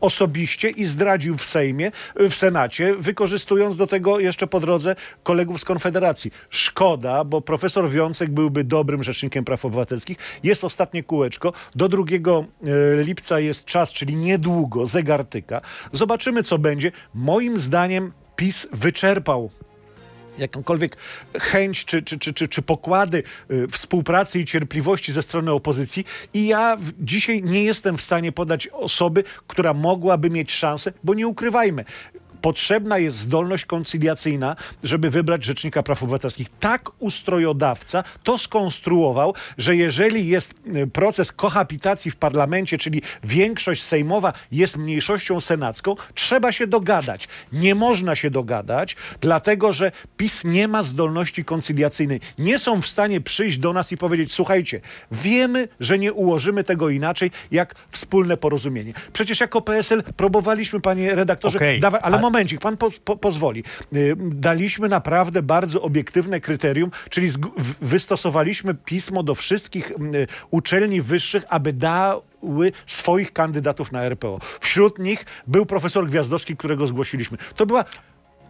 osobiście 0.00 0.70
i 0.70 0.84
zdradził 0.84 1.36
w 1.36 1.44
Sejmie, 1.44 1.92
w 2.16 2.34
Senacie, 2.34 2.94
wykorzystując 2.98 3.76
do 3.76 3.86
tego 3.86 4.20
jeszcze 4.20 4.46
po 4.46 4.60
drodze 4.60 4.96
kolegów 5.22 5.60
z 5.60 5.64
Konfederacji. 5.64 6.30
Szkoda, 6.50 7.25
bo 7.25 7.40
profesor 7.40 7.90
Wiącek 7.90 8.30
byłby 8.30 8.64
dobrym 8.64 9.02
rzecznikiem 9.02 9.44
praw 9.44 9.64
obywatelskich. 9.64 10.18
Jest 10.42 10.64
ostatnie 10.64 11.02
kółeczko. 11.02 11.52
Do 11.75 11.88
2 11.88 12.02
y, 12.02 13.02
lipca 13.02 13.40
jest 13.40 13.64
czas, 13.64 13.92
czyli 13.92 14.16
niedługo, 14.16 14.86
zegar 14.86 15.25
tyka. 15.25 15.60
Zobaczymy, 15.92 16.42
co 16.42 16.58
będzie. 16.58 16.92
Moim 17.14 17.58
zdaniem 17.58 18.12
PiS 18.36 18.68
wyczerpał 18.72 19.50
jakąkolwiek 20.38 20.97
chęć 21.38 21.85
czy, 21.85 22.02
czy, 22.02 22.19
czy, 22.19 22.35
czy, 22.35 22.49
czy 22.49 22.62
pokłady 22.62 23.23
y, 23.50 23.69
współpracy 23.69 24.40
i 24.40 24.45
cierpliwości 24.45 25.12
ze 25.12 25.23
strony 25.23 25.52
opozycji. 25.52 26.05
I 26.35 26.47
ja 26.47 26.76
dzisiaj 27.00 27.43
nie 27.43 27.64
jestem 27.64 27.97
w 27.97 28.02
stanie 28.02 28.33
podać 28.33 28.69
osoby, 28.69 29.25
która 29.47 29.75
mogłaby 29.75 30.31
mieć 30.31 30.52
szansę, 30.52 30.93
bo 31.05 31.14
nie 31.14 31.28
ukrywajmy, 31.28 31.85
potrzebna 32.47 32.99
jest 32.99 33.17
zdolność 33.19 33.65
koncyliacyjna, 33.65 34.57
żeby 34.83 35.11
wybrać 35.11 35.45
Rzecznika 35.45 35.83
Praw 35.83 36.03
Obywatelskich. 36.03 36.49
Tak 36.61 36.91
ustrojodawca 36.99 38.05
to 38.23 38.38
skonstruował, 38.38 39.35
że 39.59 39.76
jeżeli 39.76 40.29
jest 40.29 40.55
y, 40.76 40.87
proces 40.87 41.33
kohabitacji 41.33 42.11
w 42.11 42.17
parlamencie, 42.17 42.79
czyli 42.79 43.03
większość 43.25 43.83
sejmowa 43.83 44.33
jest 44.53 44.76
mniejszością 44.76 45.41
senacką, 45.41 45.95
trzeba 46.15 46.53
się 46.53 46.67
dogadać. 46.67 47.29
Nie 47.53 47.75
można 47.75 48.17
się 48.17 48.31
dogadać, 48.31 48.97
dlatego 49.21 49.73
że 49.73 49.93
PiS 50.17 50.45
nie 50.45 50.69
ma 50.69 50.83
zdolności 50.83 51.45
koncyliacyjnej. 51.45 52.21
Nie 52.38 52.59
są 52.59 52.83
w 52.83 52.87
stanie 52.87 53.21
przyjść 53.21 53.59
do 53.59 53.73
nas 53.73 53.93
i 53.93 53.97
powiedzieć: 53.97 54.33
Słuchajcie, 54.33 54.81
wiemy, 55.12 55.69
że 55.81 55.99
nie 55.99 56.12
ułożymy 56.12 56.65
tego 56.65 56.91
inaczej, 56.91 57.31
jak 57.50 57.75
wspólne 57.91 58.37
porozumienie. 58.37 58.93
Przecież 59.12 59.41
jako 59.41 59.62
PSL 59.62 60.03
próbowaliśmy, 60.17 60.81
panie 60.81 61.15
redaktorze, 61.15 61.59
Okej, 61.59 61.81
dawać, 61.81 62.03
ale 62.05 62.17
a- 62.17 62.21
momencik, 62.37 62.61
pan 62.61 62.76
po, 62.76 62.90
po, 63.05 63.16
pozwoli. 63.16 63.64
Y, 63.95 64.16
Daliśmy 64.19 64.88
naprawdę 64.88 65.43
bardzo 65.43 65.83
obiektywne 65.83 66.40
kryterium, 66.40 66.90
czyli 67.11 67.28
wystosowaliśmy 67.81 68.75
pismo 68.75 69.23
do 69.23 69.35
wszystkich 69.35 69.93
uczelni 70.50 71.02
wyższych, 71.02 71.45
aby 71.49 71.73
dały 71.73 72.73
swoich 72.87 73.33
kandydatów 73.33 73.93
na 73.93 74.02
RPO. 74.05 74.38
Wśród 74.61 74.99
nich 74.99 75.25
był 75.47 75.66
profesor 75.66 76.07
Gwiazdowski, 76.07 76.57
którego 76.57 76.87
zgłosiliśmy. 76.87 77.38
To 77.57 77.66
była 77.66 77.85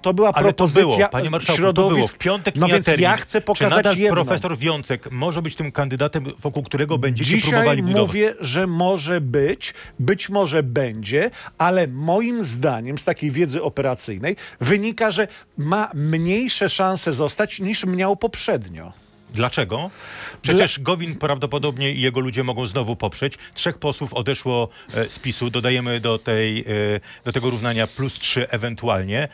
to 0.06 0.14
była 0.14 0.28
Ale 0.28 0.34
to 0.34 0.42
propozycja 0.42 0.82
było, 0.96 1.08
panie 1.08 1.30
marszałku, 1.30 1.62
środowisk. 1.62 1.90
to 1.90 1.94
było. 1.94 2.08
W 2.08 2.18
piątek 2.18 2.56
no 2.56 2.68
więc 2.68 2.86
ja 2.98 3.16
chcę 3.16 3.40
Czy 3.40 3.44
pokazać 3.44 3.76
nadal 3.76 3.98
jedno. 3.98 4.14
profesor 4.14 4.58
Wiącek 4.58 5.10
może 5.10 5.42
być 5.42 5.56
tym 5.56 5.72
kandydatem, 5.72 6.25
wokół 6.38 6.62
którego 6.62 6.98
będziecie 6.98 7.30
Dzisiaj 7.30 7.50
próbowali 7.50 7.82
budować? 7.82 8.06
mówię, 8.06 8.34
że 8.40 8.66
może 8.66 9.20
być, 9.20 9.75
być 9.98 10.28
może 10.28 10.62
będzie, 10.62 11.30
ale 11.58 11.88
moim 11.88 12.44
zdaniem 12.44 12.98
z 12.98 13.04
takiej 13.04 13.30
wiedzy 13.30 13.62
operacyjnej 13.62 14.36
wynika, 14.60 15.10
że 15.10 15.28
ma 15.58 15.90
mniejsze 15.94 16.68
szanse 16.68 17.12
zostać 17.12 17.60
niż 17.60 17.86
miał 17.86 18.16
poprzednio. 18.16 18.92
Dlaczego? 19.34 19.90
Przecież 20.42 20.80
Gowin 20.80 21.14
prawdopodobnie 21.14 21.92
i 21.92 22.00
jego 22.00 22.20
ludzie 22.20 22.44
mogą 22.44 22.66
znowu 22.66 22.96
poprzeć. 22.96 23.38
Trzech 23.54 23.78
posłów 23.78 24.14
odeszło 24.14 24.68
e, 24.94 25.10
z 25.10 25.18
PiSu. 25.18 25.50
Dodajemy 25.50 26.00
do, 26.00 26.18
tej, 26.18 26.60
e, 26.60 26.64
do 27.25 27.32
tego 27.32 27.50
równania 27.50 27.86
plus 27.86 28.14
trzy 28.14 28.48
ewentualnie. 28.50 29.28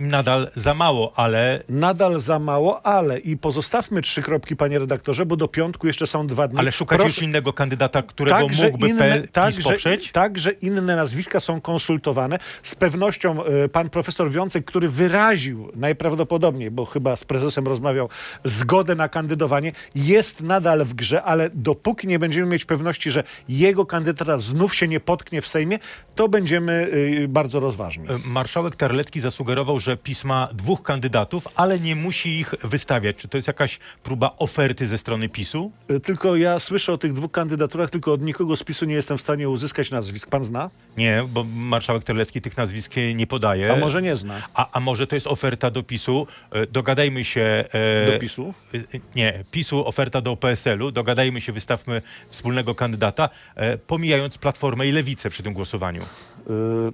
Nadal 0.00 0.48
za 0.56 0.74
mało, 0.74 1.12
ale, 1.16 1.62
Nadal 1.68 2.20
za 2.20 2.38
mało, 2.38 2.86
ale 2.86 3.18
i 3.18 3.36
pozostawmy 3.36 4.02
trzy 4.02 4.22
kropki, 4.22 4.56
panie 4.56 4.78
redaktorze, 4.78 5.26
bo 5.26 5.36
do 5.36 5.48
piątku 5.48 5.86
jeszcze 5.86 6.06
są 6.06 6.26
dwa 6.26 6.48
dni. 6.48 6.58
ale 6.58 6.72
szukacie 6.72 7.02
Proszę- 7.02 7.20
już 7.20 7.22
innego 7.28 7.52
kandydata, 7.52 8.02
którego 8.02 8.46
mógłby 8.62 8.94
P- 8.94 9.20
PiS 9.20 9.30
także, 9.32 9.62
poprzeć? 9.62 10.12
Także 10.12 10.50
inne 10.50 10.96
nazwiska 10.96 11.40
są 11.40 11.60
konsultowane. 11.60 12.38
Z 12.62 12.74
pewnością 12.74 13.44
e, 13.44 13.68
pan 13.68 13.90
profesor 13.90 14.30
Wiącek, 14.30 14.64
który 14.64 14.88
wyraził 14.88 15.72
najprawdopodobniej, 15.74 16.70
bo 16.70 16.84
chyba 16.84 17.16
z 17.16 17.24
prezesem 17.24 17.66
rozmawiał, 17.66 18.08
zgodę 18.44 18.94
na 18.94 19.08
kandydowanie, 19.08 19.72
jest 19.94 20.40
nadal 20.40 20.84
w 20.84 20.94
grze, 20.94 21.22
ale 21.22 21.50
dopóki 21.54 22.06
nie 22.08 22.18
będziemy 22.18 22.46
mieć 22.52 22.64
pewności, 22.64 23.10
że 23.10 23.24
jego 23.48 23.86
kandydatura 23.86 24.38
znów 24.38 24.74
się 24.74 24.88
nie 24.88 25.00
potknie 25.00 25.40
w 25.40 25.46
Sejmie, 25.48 25.78
to 26.14 26.28
będziemy 26.28 26.90
e, 27.24 27.28
bardzo 27.28 27.60
rozważni. 27.60 28.04
Marszałek 28.24 28.76
Terlecki 28.76 29.20
zasugerował, 29.20 29.78
że 29.78 29.89
PiS 29.96 30.24
ma 30.24 30.48
dwóch 30.54 30.82
kandydatów, 30.82 31.48
ale 31.56 31.80
nie 31.80 31.96
musi 31.96 32.38
ich 32.40 32.54
wystawiać. 32.62 33.16
Czy 33.16 33.28
to 33.28 33.38
jest 33.38 33.48
jakaś 33.48 33.78
próba 34.02 34.30
oferty 34.38 34.86
ze 34.86 34.98
strony 34.98 35.28
PiSu? 35.28 35.72
E, 35.88 36.00
Tylko 36.00 36.36
ja 36.36 36.58
słyszę 36.58 36.92
o 36.92 36.98
tych 36.98 37.12
dwóch 37.12 37.30
kandydaturach, 37.32 37.90
tylko 37.90 38.12
od 38.12 38.22
nikogo 38.22 38.56
z 38.56 38.64
PiSu 38.64 38.84
nie 38.84 38.94
jestem 38.94 39.18
w 39.18 39.20
stanie 39.20 39.48
uzyskać 39.48 39.90
nazwisk. 39.90 40.28
Pan 40.30 40.44
zna? 40.44 40.70
Nie, 40.96 41.24
bo 41.28 41.44
marszałek 41.44 42.04
Terlecki 42.04 42.40
tych 42.40 42.56
nazwisk 42.56 42.92
nie 43.14 43.26
podaje. 43.26 43.72
A 43.72 43.76
może 43.76 44.02
nie 44.02 44.16
zna? 44.16 44.42
A, 44.54 44.68
a 44.72 44.80
może 44.80 45.06
to 45.06 45.16
jest 45.16 45.26
oferta 45.26 45.70
do 45.70 45.82
PiSu? 45.82 46.26
E, 46.52 46.66
Dogadajmy 46.66 47.24
się. 47.24 47.64
e, 47.72 48.12
Do 48.12 48.18
PiSu? 48.18 48.54
e, 48.74 48.78
Nie, 49.16 49.44
PiSu 49.50 49.86
oferta 49.86 50.20
do 50.20 50.36
PSL-u. 50.36 50.90
Dogadajmy 50.90 51.40
się, 51.40 51.52
wystawmy 51.52 52.02
wspólnego 52.30 52.74
kandydata, 52.74 53.28
e, 53.54 53.78
pomijając 53.78 54.38
Platformę 54.38 54.86
i 54.86 54.92
Lewicę 54.92 55.30
przy 55.30 55.42
tym 55.42 55.52
głosowaniu. 55.52 56.02
Y, 56.02 56.92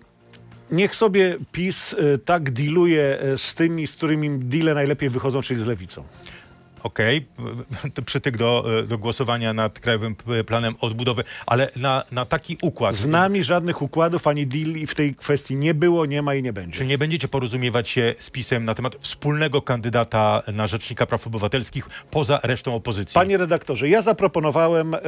Niech 0.70 0.94
sobie 0.94 1.38
PiS 1.52 1.92
y, 1.92 2.18
tak 2.18 2.50
dealuje 2.50 3.18
y, 3.34 3.38
z 3.38 3.54
tymi, 3.54 3.86
z 3.86 3.96
którymi 3.96 4.38
deale 4.38 4.74
najlepiej 4.74 5.08
wychodzą, 5.08 5.42
czyli 5.42 5.60
z 5.60 5.66
lewicą. 5.66 6.04
Okej, 6.86 7.26
to 7.94 8.02
przytyk 8.02 8.36
do, 8.36 8.64
do 8.88 8.98
głosowania 8.98 9.54
nad 9.54 9.80
Krajowym 9.80 10.16
Planem 10.46 10.74
Odbudowy, 10.80 11.24
ale 11.46 11.70
na, 11.76 12.04
na 12.12 12.24
taki 12.24 12.58
układ. 12.62 12.94
Z 12.94 13.06
nami 13.06 13.44
żadnych 13.44 13.82
układów 13.82 14.26
ani 14.26 14.46
deal 14.46 14.86
w 14.86 14.94
tej 14.94 15.14
kwestii 15.14 15.56
nie 15.56 15.74
było, 15.74 16.06
nie 16.06 16.22
ma 16.22 16.34
i 16.34 16.42
nie 16.42 16.52
będzie. 16.52 16.78
Czy 16.78 16.86
nie 16.86 16.98
będziecie 16.98 17.28
porozumiewać 17.28 17.88
się 17.88 18.14
z 18.18 18.30
PiSem 18.30 18.64
na 18.64 18.74
temat 18.74 18.96
wspólnego 19.00 19.62
kandydata 19.62 20.42
na 20.52 20.66
Rzecznika 20.66 21.06
Praw 21.06 21.26
Obywatelskich 21.26 21.88
poza 22.10 22.40
resztą 22.42 22.74
opozycji? 22.74 23.14
Panie 23.14 23.36
redaktorze, 23.36 23.88
ja 23.88 24.02
zaproponowałem 24.02 24.94
e, 24.94 24.98
e, 24.98 25.02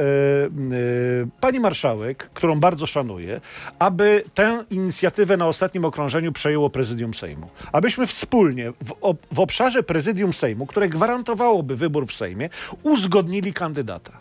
pani 1.41 1.59
marszałek, 1.59 2.29
którą 2.33 2.59
bardzo 2.59 2.85
szanuję, 2.85 3.41
aby 3.79 4.23
tę 4.33 4.63
inicjatywę 4.69 5.37
na 5.37 5.47
ostatnim 5.47 5.85
okrążeniu 5.85 6.31
przejęło 6.31 6.69
prezydium 6.69 7.13
Sejmu. 7.13 7.49
Abyśmy 7.71 8.07
wspólnie 8.07 8.71
w, 8.71 9.15
w 9.31 9.39
obszarze 9.39 9.83
prezydium 9.83 10.33
Sejmu, 10.33 10.65
które 10.65 10.89
gwarantowałoby 11.69 11.75
wybór 11.75 12.07
w 12.07 12.13
Sejmie, 12.13 12.49
uzgodnili 12.83 13.53
kandydata. 13.53 14.11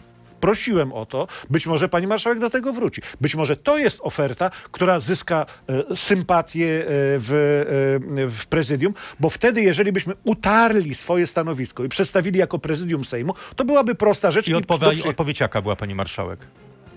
Prosiłem 0.41 0.93
o 0.93 1.07
to, 1.07 1.27
być 1.51 1.67
może 1.67 1.89
pani 1.89 2.07
marszałek 2.07 2.39
do 2.39 2.51
tego 2.51 2.73
wróci. 2.73 3.03
Być 3.21 3.35
może 3.35 3.57
to 3.57 3.79
jest 3.79 4.01
oferta, 4.03 4.51
która 4.73 5.01
zyska 5.01 5.47
e, 5.69 5.97
sympatię 5.97 6.67
e, 6.67 6.87
w, 7.19 7.31
e, 8.19 8.29
w 8.29 8.47
prezydium, 8.47 8.95
bo 9.21 9.31
wtedy, 9.31 9.63
jeżeli 9.63 9.93
byśmy 9.93 10.15
utarli 10.25 10.95
swoje 10.95 11.27
stanowisko 11.27 11.85
i 11.85 11.89
przedstawili 11.89 12.39
jako 12.39 12.59
prezydium 12.59 13.05
Sejmu, 13.05 13.35
to 13.57 13.65
byłaby 13.65 13.95
prosta 13.95 14.31
rzecz. 14.31 14.49
I 14.49 14.55
odpowie, 14.55 14.91
przy- 14.93 15.09
odpowiedź 15.09 15.41
jaka 15.41 15.63
była 15.63 15.77
pani 15.77 15.95
marszałek? 15.95 16.41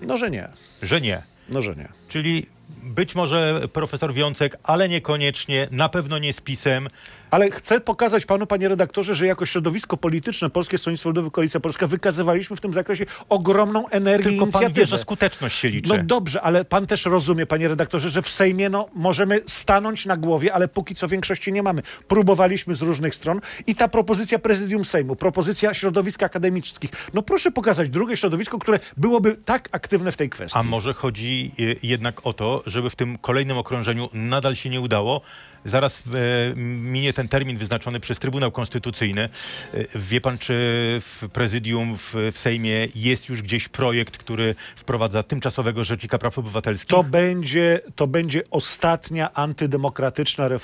No, 0.02 0.16
że 0.16 0.30
nie. 0.30 0.48
Że 0.82 1.00
nie. 1.00 1.22
No, 1.48 1.62
że 1.62 1.74
nie. 1.76 1.88
Czyli 2.08 2.46
być 2.82 3.14
może 3.14 3.62
profesor 3.72 4.14
Wiącek, 4.14 4.56
ale 4.62 4.88
niekoniecznie, 4.88 5.68
na 5.70 5.88
pewno 5.88 6.18
nie 6.18 6.32
z 6.32 6.40
PiSem. 6.40 6.88
Ale 7.30 7.50
chcę 7.50 7.80
pokazać 7.80 8.26
panu, 8.26 8.46
panie 8.46 8.68
redaktorze, 8.68 9.14
że 9.14 9.26
jako 9.26 9.46
środowisko 9.46 9.96
polityczne 9.96 10.50
Polskie 10.50 10.78
Stronnictwo 10.78 11.08
Ludowe, 11.08 11.30
Koalicja 11.30 11.60
Polska 11.60 11.86
wykazywaliśmy 11.86 12.56
w 12.56 12.60
tym 12.60 12.72
zakresie 12.72 13.06
ogromną 13.28 13.88
energię 13.88 14.30
i 14.30 14.32
Tylko 14.32 14.46
pan 14.46 14.62
inicjatywę. 14.62 14.80
wie, 14.80 14.86
że 14.86 14.98
skuteczność 14.98 15.58
się 15.58 15.68
liczy. 15.68 15.96
No 15.96 16.02
dobrze, 16.04 16.42
ale 16.42 16.64
pan 16.64 16.86
też 16.86 17.04
rozumie, 17.04 17.46
panie 17.46 17.68
redaktorze, 17.68 18.10
że 18.10 18.22
w 18.22 18.28
Sejmie 18.28 18.68
no, 18.68 18.88
możemy 18.94 19.40
stanąć 19.46 20.06
na 20.06 20.16
głowie, 20.16 20.54
ale 20.54 20.68
póki 20.68 20.94
co 20.94 21.08
większości 21.08 21.52
nie 21.52 21.62
mamy. 21.62 21.82
Próbowaliśmy 22.08 22.74
z 22.74 22.82
różnych 22.82 23.14
stron 23.14 23.40
i 23.66 23.74
ta 23.74 23.88
propozycja 23.88 24.38
prezydium 24.38 24.84
Sejmu, 24.84 25.16
propozycja 25.16 25.74
środowisk 25.74 26.22
akademickich, 26.22 26.90
no 27.14 27.22
proszę 27.22 27.50
pokazać 27.50 27.88
drugie 27.88 28.16
środowisko, 28.16 28.58
które 28.58 28.80
byłoby 28.96 29.36
tak 29.44 29.68
aktywne 29.72 30.12
w 30.12 30.16
tej 30.16 30.30
kwestii. 30.30 30.58
A 30.58 30.62
może 30.62 30.94
chodzi 30.94 31.52
y, 31.60 31.76
jednak 31.82 32.26
o 32.26 32.32
to, 32.32 32.61
żeby 32.66 32.90
w 32.90 32.96
tym 32.96 33.18
kolejnym 33.18 33.58
okrążeniu 33.58 34.08
nadal 34.12 34.56
się 34.56 34.70
nie 34.70 34.80
udało. 34.80 35.20
Zaraz 35.64 36.02
e, 36.06 36.56
minie 36.56 37.12
ten 37.12 37.28
termin 37.28 37.56
wyznaczony 37.56 38.00
przez 38.00 38.18
Trybunał 38.18 38.52
Konstytucyjny. 38.52 39.28
E, 39.74 39.84
wie 39.94 40.20
pan, 40.20 40.38
czy 40.38 40.52
w 41.00 41.28
prezydium, 41.32 41.96
w, 41.96 42.14
w 42.32 42.38
Sejmie 42.38 42.88
jest 42.94 43.28
już 43.28 43.42
gdzieś 43.42 43.68
projekt, 43.68 44.18
który 44.18 44.54
wprowadza 44.76 45.22
tymczasowego 45.22 45.84
Rzecznika 45.84 46.18
Praw 46.18 46.38
Obywatelskich? 46.38 46.88
To 46.88 47.02
będzie, 47.02 47.80
to 47.96 48.06
będzie 48.06 48.42
ostatnia 48.50 49.34
antydemokratyczna 49.34 50.46
e, 50.46 50.58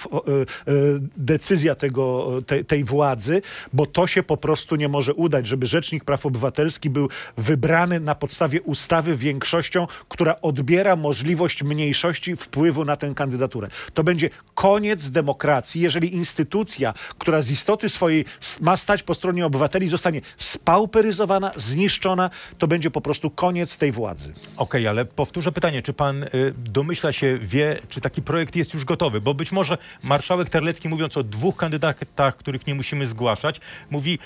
decyzja 1.17 1.75
tego, 1.75 2.29
te, 2.47 2.65
tej 2.65 2.85
władzy, 2.85 3.43
bo 3.73 3.87
to 3.87 4.07
się 4.07 4.23
po 4.23 4.37
prostu 4.37 4.77
nie 4.77 4.89
może 4.89 5.15
udać, 5.15 5.47
żeby 5.47 5.67
Rzecznik 5.67 6.05
Praw 6.05 6.27
Obywatelskich 6.27 6.93
był 6.93 7.09
wybrany 7.37 8.01
na 8.01 8.15
podstawie 8.15 8.63
ustawy 8.63 9.17
większością, 9.17 9.87
która 10.09 10.41
odbiera 10.41 10.97
możliwość 10.97 11.63
mniejszości 11.63 12.37
wpływu 12.37 12.85
na 12.85 12.97
tę 12.97 13.13
kandydaturę. 13.15 13.69
To 13.95 14.05
będzie 14.05 14.31
koniec 14.55 14.88
demokracji, 14.97 15.81
jeżeli 15.81 16.15
instytucja, 16.15 16.95
która 17.19 17.43
z 17.43 17.51
istoty 17.51 17.89
swojej 17.89 18.25
ma 18.61 18.77
stać 18.77 19.03
po 19.03 19.15
stronie 19.15 19.47
obywateli, 19.47 19.89
zostanie 19.89 20.21
spauperyzowana, 20.39 21.53
zniszczona, 21.57 22.31
to 22.59 22.69
będzie 22.69 22.91
po 22.91 23.01
prostu 23.01 23.31
koniec 23.31 23.77
tej 23.77 23.93
władzy. 23.93 24.33
Okej, 24.57 24.89
ale 24.89 25.05
powtórzę 25.05 25.53
pytanie, 25.53 25.83
czy 25.83 25.93
pan 25.93 26.23
y, 26.23 26.29
domyśla 26.57 27.13
się, 27.13 27.39
wie, 27.43 27.81
czy 27.89 28.01
taki 28.01 28.23
projekt 28.23 28.57
jest 28.57 28.75
już 28.75 28.85
gotowy? 28.85 29.21
Bo 29.21 29.35
być 29.35 29.53
może 29.53 29.79
marszałek 30.03 30.51
Terlecki, 30.51 30.89
mówiąc 30.89 31.17
o 31.17 31.23
dwóch 31.23 31.57
kandydatach, 31.57 32.37
których 32.37 32.67
nie 32.67 32.75
musimy 32.75 33.07
zgłaszać, 33.07 33.61
mówi, 33.91 34.19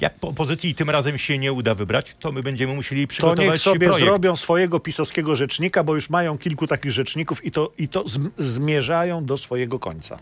Jak 0.00 0.14
po 0.14 0.28
opozycji 0.28 0.74
tym 0.74 0.90
razem 0.90 1.18
się 1.18 1.38
nie 1.38 1.52
uda 1.52 1.74
wybrać, 1.74 2.16
to 2.20 2.32
my 2.32 2.42
będziemy 2.42 2.74
musieli 2.74 3.06
To 3.06 3.10
przygotować 3.10 3.46
niech 3.50 3.58
sobie 3.60 3.86
projekt. 3.86 4.06
zrobią 4.06 4.36
swojego 4.36 4.80
pisowskiego 4.80 5.36
rzecznika, 5.36 5.84
bo 5.84 5.94
już 5.94 6.10
mają 6.10 6.38
kilku 6.38 6.66
takich 6.66 6.92
rzeczników 6.92 7.44
i 7.44 7.50
to, 7.50 7.72
i 7.78 7.88
to 7.88 8.04
zm- 8.04 8.30
zmierzają 8.38 9.24
do 9.24 9.36
swojego 9.36 9.78
końca. 9.78 10.18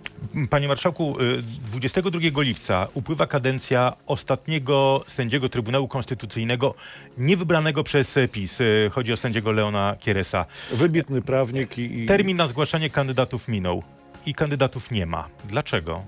Panie 0.50 0.68
Marszałku, 0.68 1.16
y, 1.20 1.42
22 1.42 2.42
lipca 2.42 2.88
upływa 2.94 3.26
kadencja 3.26 3.92
ostatniego 4.06 5.04
sędziego 5.06 5.48
Trybunału 5.48 5.88
Konstytucyjnego 5.88 6.74
niewybranego 7.18 7.84
przez 7.84 8.14
PiS. 8.32 8.60
Y, 8.60 8.90
Chodzi 8.92 9.12
o 9.12 9.16
sędziego 9.16 9.52
Leona 9.52 9.96
Kieresa. 10.00 10.46
Wybitny 10.72 11.22
prawnik 11.22 11.78
i... 11.78 12.06
Termin 12.06 12.36
na 12.36 12.48
zgłaszanie 12.48 12.90
kandydatów 12.90 13.48
minął 13.48 13.82
i 14.26 14.34
kandydatów 14.34 14.90
nie 14.90 15.06
ma. 15.06 15.28
Dlaczego? 15.44 16.02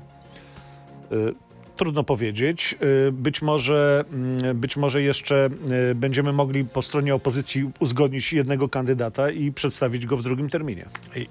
Y, 1.13 1.35
Trudno 1.81 2.05
powiedzieć. 2.05 2.75
Y, 3.09 3.13
Być 3.13 3.43
może, 3.43 4.05
mm, 4.13 4.57
być 4.61 4.77
może 4.77 5.03
jeszcze 5.03 5.51
y, 5.91 5.95
będziemy 5.95 6.33
mogli 6.33 6.65
po 6.65 6.83
stronie 6.83 7.15
opozycji 7.15 7.71
uzgodnić 7.79 8.33
jednego 8.33 8.69
kandydata 8.69 9.31
i 9.31 9.53
przedstawić 9.53 10.07
go 10.07 10.17
w 10.17 10.23
drugim 10.23 10.49
terminie. 10.49 10.85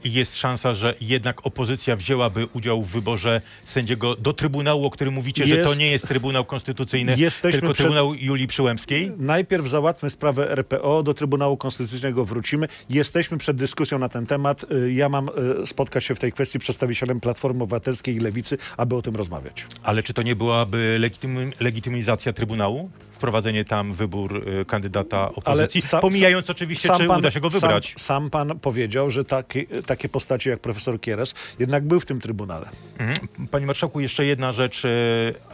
Jest 0.04 0.38
szansa, 0.38 0.74
że 0.74 0.96
jednak 1.02 1.46
opozycja 1.46 1.96
wzięłaby 1.96 2.48
udział 2.54 2.82
w 2.84 2.88
wyborze 2.92 3.42
sędziego 3.66 4.16
do 4.16 4.34
Trybunału, 4.34 4.86
o 4.86 4.90
którym 4.90 5.14
mówicie, 5.14 5.46
że 5.46 5.58
to 5.58 5.68
Jest- 5.70 5.80
nie 5.80 5.92
jest 5.92 6.08
Trybunał 6.08 6.46
Konstytucyjny, 6.46 7.16
Jesteśmy 7.18 7.60
tylko 7.62 7.74
przed- 7.74 7.78
Trybunał 7.78 8.14
Julii 8.14 8.48
Przyłębskiej? 8.48 9.12
Najpierw 9.18 9.68
załatwmy 9.68 10.10
sprawę 10.10 10.52
RPO, 10.52 11.04
do 11.04 11.14
Trybunału 11.14 11.58
Konstytucyjnego 11.58 12.26
wrócimy. 12.26 12.68
Jesteśmy 12.90 13.38
przed 13.38 13.58
dyskusją 13.58 14.00
na 14.00 14.10
ten 14.10 14.26
temat. 14.26 14.66
Y, 14.72 14.94
Ja 14.94 15.10
mam 15.10 15.30
spotkać 15.66 16.06
się 16.06 16.16
w 16.16 16.20
tej 16.20 16.32
kwestii 16.32 16.60
przedstawicielem 16.60 17.20
Platformy 17.20 17.64
Obywatelskiej 17.64 18.16
i 18.16 18.20
Lewicy, 18.20 18.58
aby 18.78 18.96
o 18.96 19.02
tym 19.02 19.16
rozmawiać. 19.16 19.66
Ale 19.84 20.04
czy 20.04 20.14
to 20.14 20.22
nie 20.22 20.36
byłaby 20.44 20.98
legitymy, 21.00 21.52
legitymizacja 21.60 22.34
Trybunału? 22.34 22.90
Wprowadzenie 23.12 23.66
tam 23.66 23.94
wybór 23.94 24.48
y, 24.62 24.66
kandydata 24.66 25.32
opozycji, 25.36 25.82
sa- 25.82 26.00
pomijając 26.00 26.50
oczywiście, 26.50 26.90
czy 26.98 27.08
uda 27.10 27.32
się 27.32 27.40
go 27.40 27.50
wybrać. 27.50 27.88
Sam, 27.88 28.00
sam 28.00 28.30
pan 28.30 28.60
powiedział, 28.60 29.10
że 29.10 29.26
takie, 29.26 29.66
takie 29.86 30.10
postacie 30.10 30.50
jak 30.50 30.60
profesor 30.60 31.02
Kieres 31.02 31.34
jednak 31.60 31.84
był 31.88 32.00
w 32.00 32.06
tym 32.06 32.22
Trybunale. 32.22 32.70
Mhm. 32.98 33.28
Panie 33.52 33.66
Marszałku, 33.66 34.00
jeszcze 34.00 34.26
jedna 34.26 34.52
rzecz. 34.52 34.86
y, 34.86 34.90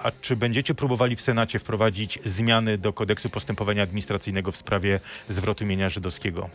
A 0.03 0.11
czy 0.21 0.35
będziecie 0.35 0.75
próbowali 0.75 1.15
w 1.15 1.21
Senacie 1.21 1.59
wprowadzić 1.59 2.19
zmiany 2.25 2.77
do 2.77 2.93
kodeksu 2.93 3.29
postępowania 3.29 3.83
administracyjnego 3.83 4.51
w 4.51 4.55
sprawie 4.55 4.99
zwrotu 5.29 5.65
mienia 5.65 5.89
żydowskiego? 5.89 6.49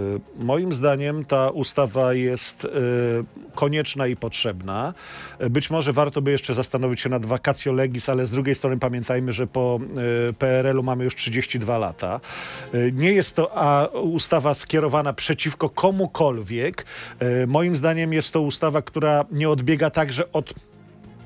Y, 0.00 0.44
Moim 0.44 0.72
zdaniem 0.72 1.24
ta 1.24 1.50
ustawa 1.50 2.14
jest 2.14 2.64
y, 2.64 2.68
konieczna 3.54 4.06
i 4.06 4.16
potrzebna. 4.16 4.94
Być 5.50 5.70
może 5.70 5.92
warto 5.92 6.22
by 6.22 6.30
jeszcze 6.30 6.54
zastanowić 6.54 7.00
się 7.00 7.08
nad 7.08 7.26
vacatio 7.26 7.72
legis, 7.72 8.08
ale 8.08 8.26
z 8.26 8.30
drugiej 8.30 8.54
strony 8.54 8.78
pamiętajmy, 8.78 9.32
że 9.32 9.46
po 9.46 9.80
y, 10.28 10.32
PRL-u 10.32 10.82
mamy 10.82 11.04
już 11.04 11.14
32 11.14 11.78
lata. 11.78 12.20
Nie 12.92 13.12
jest 13.12 13.36
to 13.36 13.50
ustawa 14.02 14.54
skierowana 14.54 15.12
przeciwko 15.12 15.68
komukolwiek. 15.68 16.84
Moim 17.46 17.76
zdaniem 17.76 18.12
jest 18.12 18.32
to 18.32 18.40
ustawa, 18.40 18.82
która 18.82 19.24
nie 19.32 19.50
odbiega 19.50 19.90
także 19.90 20.32
od 20.32 20.54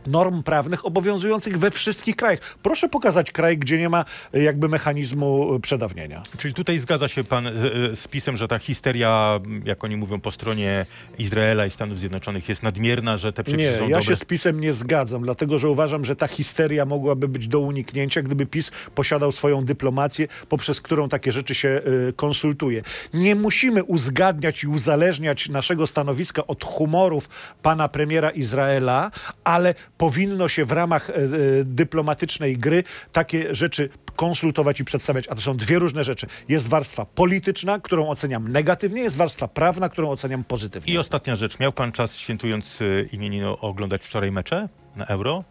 norm 0.06 0.42
prawnych 0.42 0.87
obowiązujących 0.87 1.58
we 1.58 1.70
wszystkich 1.70 2.16
krajach. 2.16 2.40
Proszę 2.62 2.88
pokazać 2.88 3.32
kraj, 3.32 3.58
gdzie 3.58 3.78
nie 3.78 3.88
ma 3.88 4.04
y, 4.34 4.42
jakby 4.42 4.68
mechanizmu 4.68 5.54
y, 5.54 5.61
przedawnienia. 5.61 6.23
Czyli 6.38 6.54
tutaj 6.54 6.78
zgadza 6.78 7.08
się 7.08 7.25
pan 7.25 7.44
z, 7.44 7.99
z 7.99 8.08
pisem, 8.08 8.37
że 8.37 8.49
ta 8.49 8.58
histeria, 8.58 9.40
jak 9.64 9.84
oni 9.84 9.96
mówią, 9.96 10.20
po 10.20 10.30
stronie 10.30 10.87
Izraela 11.18 11.66
i 11.66 11.70
Stanów 11.70 11.99
Zjednoczonych 11.99 12.49
jest 12.49 12.62
nadmierna, 12.62 13.16
że 13.16 13.32
te 13.32 13.44
przepisy 13.44 13.70
Nie, 13.70 13.78
są 13.78 13.88
ja 13.88 13.96
dobre? 13.96 14.04
się 14.04 14.16
z 14.16 14.25
PiSem 14.25 14.61
nie 14.61 14.73
zgadzam, 14.73 15.23
dlatego 15.23 15.58
że 15.58 15.68
uważam, 15.68 16.04
że 16.04 16.16
ta 16.16 16.26
histeria 16.26 16.84
mogłaby 16.84 17.28
być 17.28 17.49
do 17.49 17.61
uniknięcia, 17.61 18.23
gdyby 18.23 18.46
PiS 18.46 18.70
posiadał 18.94 19.32
swoją 19.32 19.64
dyplomację, 19.64 20.28
poprzez 20.49 20.80
którą 20.80 21.08
takie 21.08 21.32
rzeczy 21.32 21.54
się 21.54 21.82
konsultuje. 22.16 22.82
Nie 23.14 23.34
musimy 23.34 23.84
uzgadniać 23.84 24.62
i 24.62 24.66
uzależniać 24.68 25.49
naszego 25.49 25.87
stanowiska 25.87 26.46
od 26.46 26.64
humorów 26.64 27.28
pana 27.62 27.88
premiera 27.88 28.30
Izraela, 28.30 29.11
ale 29.44 29.75
powinno 29.98 30.48
się 30.48 30.64
w 30.64 30.72
ramach 30.72 31.10
y, 31.10 31.12
y, 31.12 31.64
dyplomatycznej 31.64 32.58
gry 32.58 32.84
takie 33.12 33.54
rzeczy 33.54 33.88
konsultować 34.16 34.80
i 34.80 34.84
przedstawiać, 34.84 35.28
a 35.28 35.34
to 35.34 35.40
są 35.40 35.56
dwie 35.56 35.78
różne 35.78 36.04
rzeczy. 36.04 36.26
Jest 36.48 36.68
warstwa 36.68 37.04
polityczna, 37.04 37.80
którą 37.80 38.08
oceniam 38.08 38.52
negatywnie, 38.52 39.02
jest 39.02 39.16
warstwa 39.16 39.48
prawna, 39.48 39.88
którą 39.88 40.10
oceniam 40.10 40.44
pozytywnie. 40.44 40.94
I 40.94 40.98
ostatnia 40.98 41.36
rzecz. 41.36 41.58
Miał 41.58 41.72
pan 41.72 41.92
czas, 41.92 42.18
świętując 42.18 42.80
y, 42.80 43.08
imieniny, 43.12 43.48
oglądać 43.48 44.04
wczoraj 44.04 44.32
mecze 44.32 44.68
na 44.96 45.06
Euro? 45.06 45.44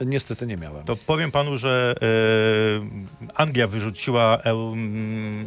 Niestety 0.00 0.46
nie 0.46 0.56
miałem. 0.56 0.84
To 0.84 0.96
powiem 0.96 1.30
panu, 1.30 1.56
że 1.56 1.94
e, 2.02 3.34
Anglia 3.34 3.66
wyrzuciła 3.66 4.42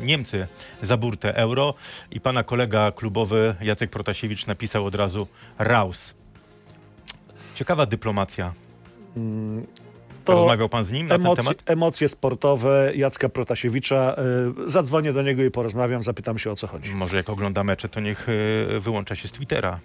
Niemcy 0.04 0.48
za 0.82 0.98
burtę 0.98 1.36
euro 1.36 1.74
i 2.12 2.22
pana 2.22 2.44
kolega 2.44 2.92
klubowy 2.92 3.56
Jacek 3.62 3.90
Protasiewicz 3.90 4.48
napisał 4.48 4.86
od 4.86 4.96
razu 4.96 5.28
raus. 5.58 6.19
Ciekawa 7.60 7.86
dyplomacja. 7.86 8.54
To- 10.26 10.34
Rozmawiał 10.34 10.70
pan 10.70 10.86
z 10.86 10.92
nim 10.92 11.08
na 11.08 11.16
ten 11.16 11.22
Emocje, 11.26 11.44
temat? 11.44 11.64
emocje 11.66 12.10
sportowe 12.10 12.92
Jacka 12.96 13.30
Protasiewicza. 13.30 14.16
Y, 14.66 14.70
zadzwonię 14.70 15.14
do 15.14 15.22
niego 15.22 15.44
i 15.44 15.52
porozmawiam, 15.52 16.04
zapytam 16.04 16.40
się 16.40 16.52
o 16.52 16.56
co 16.56 16.68
chodzi. 16.68 16.92
Może 16.92 17.18
jak 17.18 17.30
ogląda 17.30 17.64
mecze, 17.64 17.90
to 17.90 18.00
niech 18.00 18.28
e, 18.30 18.80
wyłącza 18.80 19.16
się 19.16 19.28
z 19.28 19.32
Twittera. 19.32 19.80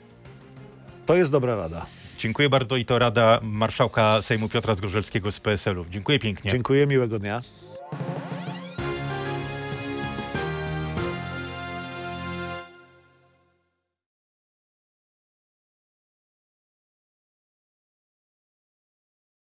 To 1.06 1.14
jest 1.16 1.32
dobra 1.32 1.56
rada. 1.56 1.86
Dziękuję 2.18 2.48
bardzo 2.48 2.76
i 2.76 2.84
to 2.84 2.98
rada 2.98 3.40
marszałka 3.42 4.22
Sejmu 4.22 4.48
Piotra 4.48 4.74
Zgorzelskiego 4.74 5.32
z 5.32 5.40
PSL-u. 5.40 5.84
Dziękuję 5.90 6.18
pięknie. 6.18 6.50
Dziękuję, 6.50 6.86
miłego 6.86 7.18
dnia. 7.18 7.40